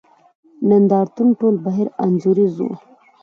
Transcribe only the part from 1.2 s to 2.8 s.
ټول بهیر انځوریز وو.